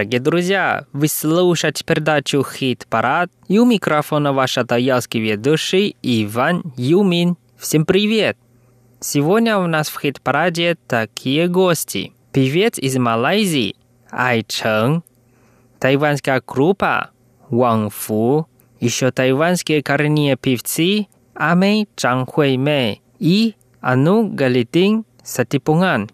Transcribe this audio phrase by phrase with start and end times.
[0.00, 7.36] Дорогие друзья, вы слушаете передачу «Хит-парад» и у микрофона ваш таялский ведущий Иван Юмин.
[7.58, 8.38] Всем привет!
[9.00, 12.14] Сегодня у нас в «Хит-параде» такие гости.
[12.32, 13.76] Певец из Малайзии
[14.10, 15.02] Ай Чeng,
[15.78, 17.10] тайванская группа
[17.50, 18.48] Ван Фу,
[18.80, 26.08] еще тайванские коренные певцы Амей Чжан Хуэй Мэй и Ану Галитин Сатипунган.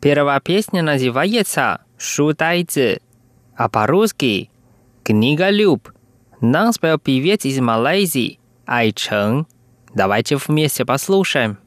[0.00, 3.02] Первая песня называется «Шутайцы»,
[3.54, 4.50] а по-русски
[5.04, 5.92] «Книголюб».
[6.40, 9.44] Нам спел певец из Малайзии Ай Чeng.
[9.94, 11.58] Давайте вместе послушаем.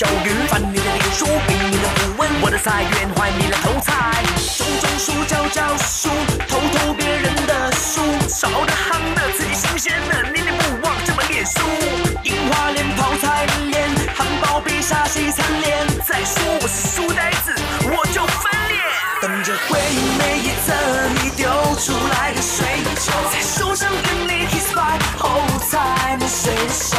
[0.00, 4.24] 小鱼，翻你的脸书，拼命的不问我的财源，换你来偷菜。
[4.56, 6.08] 种种书，教教书，
[6.48, 11.60] 偷偷别人的书，烧的夯的，自己新鲜的，念念不忘这本脸书。
[12.22, 17.52] 樱花脸泡菜脸，汉堡披萨西餐脸，再说我是书呆子，
[17.84, 18.80] 我就翻脸。
[19.20, 20.72] 等着回应每一则
[21.20, 21.44] 你丢
[21.76, 22.64] 出来的水
[23.04, 26.96] 球，在书上跟你 kiss bye 后才能随手。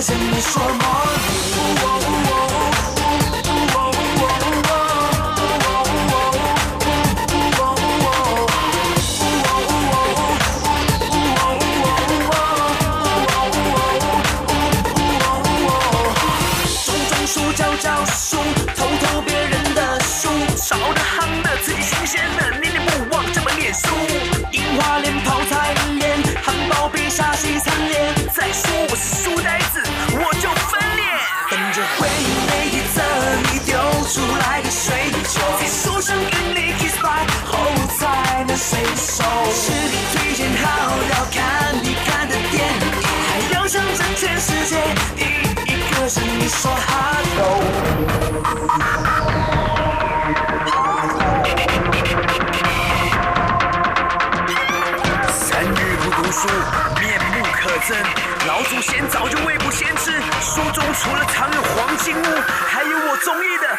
[0.00, 2.09] 谢谢你说梦。
[46.50, 47.62] 说 hello。
[55.32, 56.48] 三日不读书，
[57.00, 57.94] 面目可憎。
[58.46, 62.26] 老祖先早就未卜先知，书中除了藏有黄金屋，
[62.68, 63.69] 还有我中意的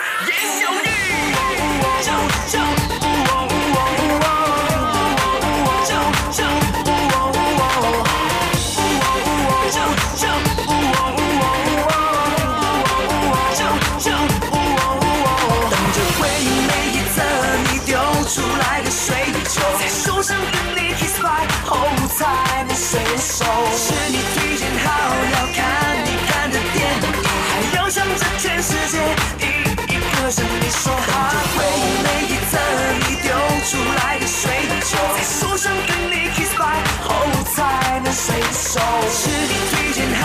[30.92, 31.32] 说 hello。
[31.56, 32.58] 回应每一则
[33.00, 33.32] 你丢
[33.66, 34.52] 出来的水
[34.84, 37.10] 球，在树上跟你 kiss bye 后
[37.54, 38.80] 才能随手。
[39.10, 40.22] 是你推荐好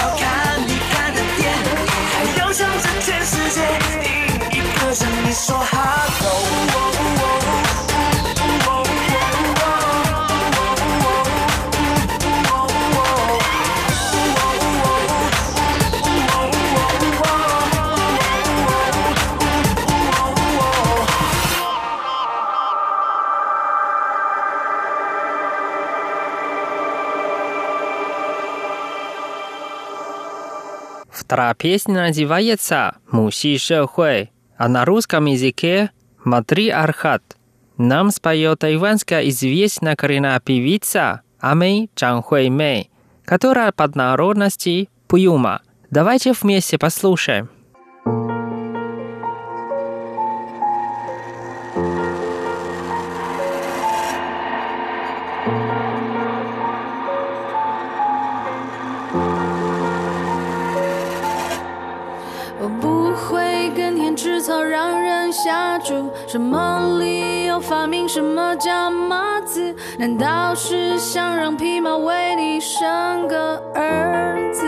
[0.00, 1.66] 要看你看的电影，
[2.10, 3.56] 还要向着全世界
[4.50, 6.17] 第一个向你说好。
[31.28, 35.90] Вторая песня называется «Муси Шэхуэй», а на русском языке
[36.24, 37.22] «Матри Архат».
[37.76, 42.90] Нам споет тайванская известная коренная певица Амэй Чанхуэй Мэй,
[43.26, 45.60] которая под народности Пуюма.
[45.90, 47.50] Давайте вместе послушаем.
[66.30, 69.74] 什么理由发明什么叫马子？
[69.98, 74.66] 难道是想让匹马为你生个儿子？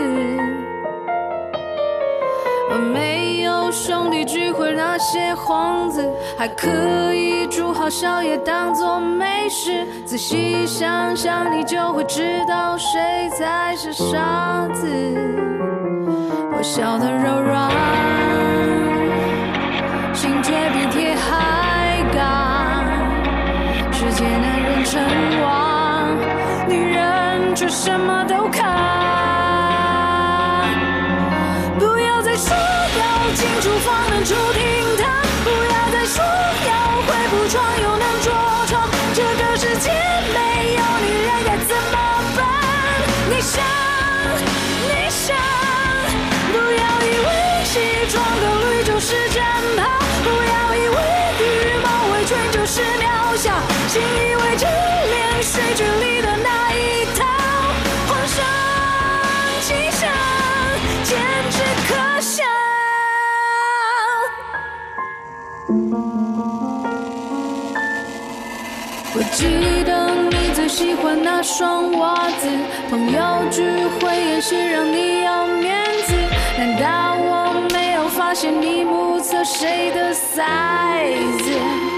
[2.91, 6.03] 没有兄弟聚会那些幌子，
[6.35, 9.85] 还可以煮好宵夜当做美食。
[10.03, 14.87] 仔细想想，你就会知道谁才是傻子。
[16.57, 17.71] 我笑得柔软，
[24.21, 25.01] 世界男人称
[25.41, 26.15] 王，
[26.69, 28.61] 女人却什么都看。
[31.79, 34.59] 不要再说要进厨房能出题
[53.91, 57.25] 信以为真连续剧里的那一套，
[58.07, 58.39] 皇上
[59.59, 60.09] 气象
[61.03, 61.19] 简
[61.51, 61.57] 直
[61.89, 62.41] 可笑。
[69.13, 69.91] 我记得
[70.29, 72.47] 你最喜欢那双袜子，
[72.89, 73.61] 朋友聚
[73.99, 76.13] 会演戏让你要面子，
[76.57, 81.90] 难道我没有发现你目测谁的 size？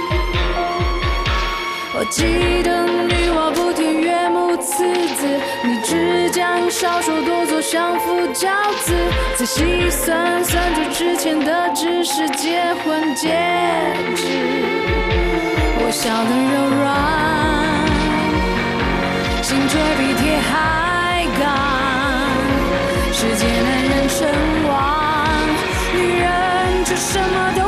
[2.15, 5.25] 记得女娲补天岳母刺字，
[5.63, 8.51] 你只讲少说多做相夫教
[8.85, 8.93] 子，
[9.35, 13.29] 仔细算算这之前的只是结婚戒
[14.15, 14.27] 指。
[15.79, 16.85] 我笑得柔软，
[19.41, 21.43] 心却比铁还刚。
[23.11, 24.15] 世界男人称
[24.69, 24.71] 王，
[25.95, 26.27] 女人
[26.85, 27.62] 却什么都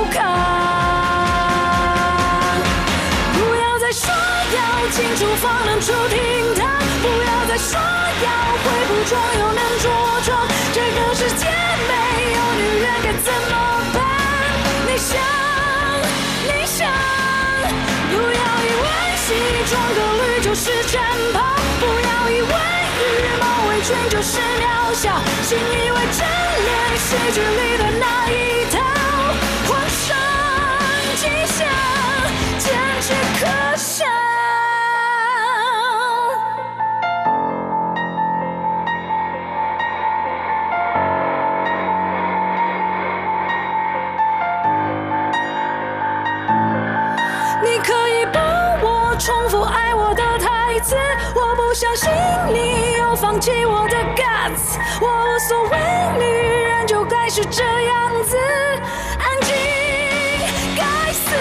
[5.45, 6.65] 进厨房能出厅堂，
[7.03, 8.27] 不要再说要
[8.63, 9.85] 会铺床又能着
[10.23, 11.91] 床，这个世界没
[12.33, 13.53] 有女人该怎么
[13.93, 13.95] 办？
[14.87, 15.13] 你想，
[16.47, 16.89] 你想，
[18.09, 19.27] 不要以为西
[19.69, 21.37] 装革履就是战袍，
[21.79, 22.49] 不要以为
[22.99, 26.25] 羽毛围裙就是渺小，信以为真
[26.65, 28.64] 连续剧里的那一
[51.75, 52.09] 相信
[52.53, 55.77] 你有放弃我的 guts，我无所谓，
[56.17, 56.23] 女
[56.63, 58.37] 人就该是这样子，
[59.19, 59.53] 安静，
[60.77, 61.35] 该死！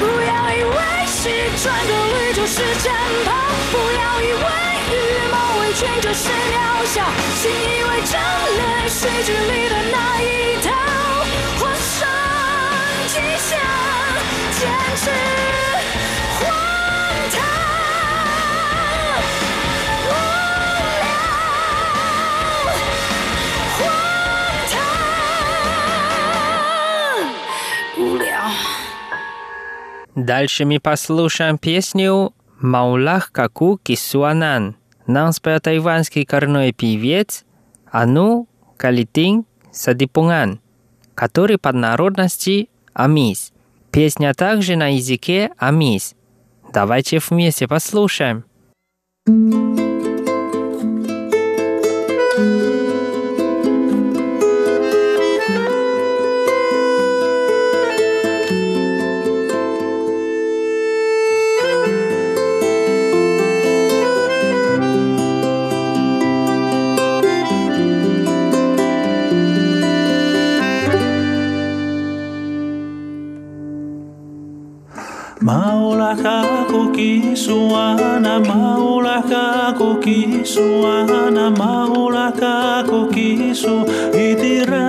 [0.00, 2.94] 不要以为西装革履就是战
[3.26, 3.30] 袍，
[3.70, 4.40] 不要以为
[4.96, 4.96] 羽
[5.30, 7.04] 毛围裙就是渺小，
[7.34, 8.18] 信以为真
[8.56, 10.24] 连续剧里的那一
[10.64, 10.72] 套，
[11.60, 12.08] 皇上
[13.08, 13.60] 吉祥，
[14.58, 14.66] 坚
[14.96, 15.04] 持
[30.16, 34.74] Дальше мы послушаем песню «Маулах Каку Кисуанан».
[35.06, 37.44] Нам спел тайванский коренной певец
[37.92, 40.60] Ану Калитин Садипунган,
[41.14, 43.52] который под народности Амис.
[43.90, 46.14] Песня также на языке Амис.
[46.72, 48.44] Давайте вместе послушаем.
[49.28, 49.95] Maulah
[76.96, 84.85] kokisuana maulaka kokisuana maulaka kokisu itira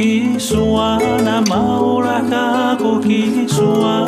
[0.00, 3.99] kizuan, ama horak ako kizuan.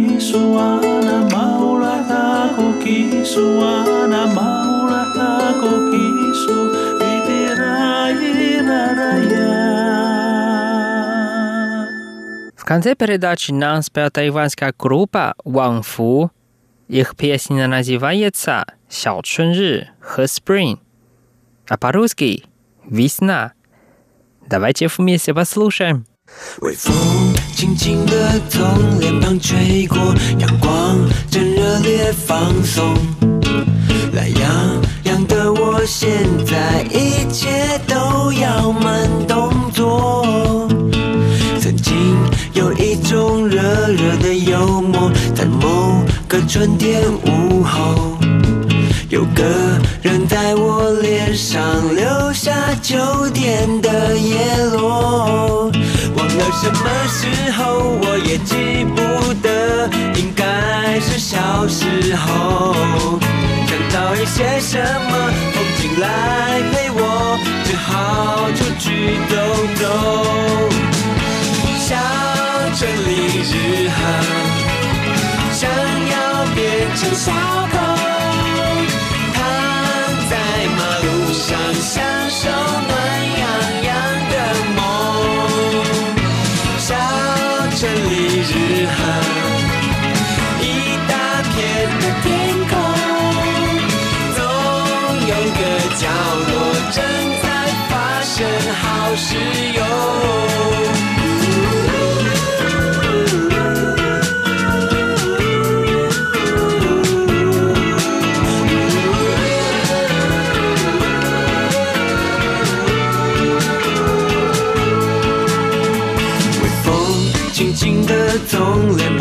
[0.00, 6.86] kiswana maulatako kiswana maulatako kisu
[12.56, 16.30] В конце передачи нам спела тайванская группа Wang Fu.
[16.88, 20.80] Их песня называется «Сяо Чунри» He Spring,
[21.68, 22.44] а по-русски
[22.84, 23.52] «Весна».
[24.48, 26.06] Давайте вместе послушаем.
[26.62, 26.94] 微风
[27.54, 29.98] 轻轻地从脸庞吹过，
[30.38, 30.98] 阳光
[31.30, 32.94] 正热烈放松。
[34.12, 36.10] 懒洋洋的我，现
[36.44, 40.66] 在一切都要慢动作。
[41.60, 41.94] 曾经
[42.54, 48.16] 有一种热热的幽默，在某个春天午后。
[49.08, 49.44] 有个
[50.02, 51.62] 人在我脸上
[51.94, 52.52] 留下
[52.82, 52.96] 秋
[53.30, 54.36] 天的叶
[62.16, 62.74] 后。
[63.68, 65.12] 想到一些什么
[65.52, 66.04] 风景来
[66.72, 67.00] 陪我，
[67.64, 68.84] 只好出去
[69.30, 69.34] 兜
[69.80, 69.84] 兜。
[71.78, 71.94] 小
[72.78, 73.08] 镇里
[73.42, 73.52] 日
[73.88, 73.96] 和，
[75.52, 75.68] 想
[76.12, 76.14] 要
[76.54, 76.56] 变
[76.96, 77.26] 成小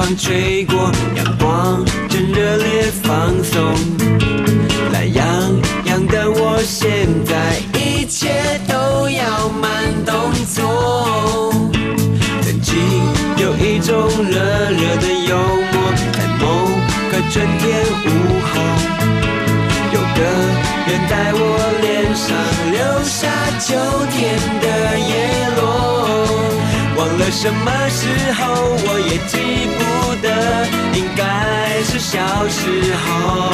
[0.05, 3.73] 从脸庞吹过，阳光正热烈放松。
[4.91, 5.25] 懒洋
[5.85, 8.29] 洋的我，现在一切
[8.67, 9.65] 都要慢
[10.05, 11.51] 动作。
[12.43, 12.75] 曾经
[13.37, 13.97] 有一种
[14.29, 14.37] 热
[14.69, 15.35] 热的幽
[15.73, 16.45] 默，在某
[17.09, 17.65] 个春天
[18.05, 18.07] 午
[18.45, 18.61] 后。
[19.91, 20.21] 有个
[20.85, 21.41] 人在我
[21.81, 21.83] 脸
[22.15, 22.27] 上
[22.71, 23.25] 留下
[23.59, 23.73] 秋
[24.11, 24.65] 天的
[24.99, 25.11] 叶
[25.57, 25.65] 落，
[26.95, 28.43] 忘了什么时候，
[28.87, 29.33] 我也记
[29.77, 29.79] 不，
[30.93, 33.51] 应该是小时候。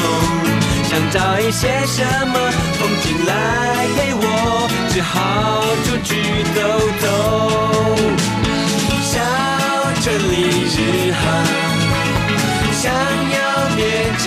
[0.83, 2.36] 想找一些什么
[2.77, 3.31] 风景来
[3.95, 4.24] 陪我，
[4.89, 6.60] 只好出去走
[7.01, 7.03] 走。
[9.01, 9.13] 小
[10.01, 10.33] 镇里
[10.67, 11.21] 日韩，
[12.74, 13.39] 想要
[13.75, 13.79] 变
[14.19, 14.24] 成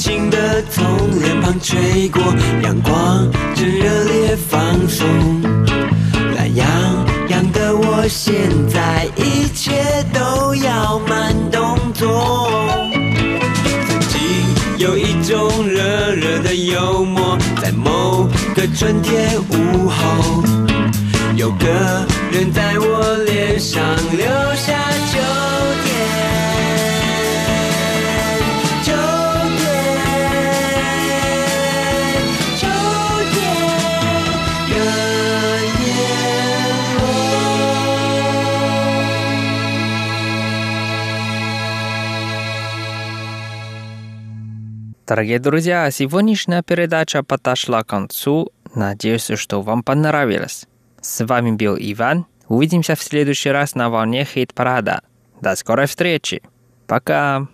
[0.00, 0.82] 轻轻地从
[1.20, 2.22] 脸庞吹过，
[2.62, 5.06] 阳光正热烈放松。
[6.34, 6.66] 懒洋
[7.28, 8.34] 洋的我，现
[8.66, 12.48] 在一切都要慢动作。
[13.86, 14.18] 曾经
[14.78, 18.26] 有一种热热的幽默，在某
[18.56, 20.42] 个春天午后，
[21.36, 21.66] 有个
[22.32, 23.82] 人在我脸上
[24.16, 24.69] 留下
[45.10, 48.52] Дорогие друзья, сегодняшняя передача подошла к концу.
[48.76, 50.68] Надеюсь, что вам понравилось.
[51.00, 52.26] С вами был Иван.
[52.46, 55.00] Увидимся в следующий раз на волне хит-парада.
[55.40, 56.42] До скорой встречи.
[56.86, 57.48] Пока.